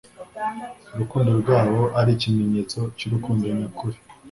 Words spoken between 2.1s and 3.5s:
ikimenyetso cy; urukundo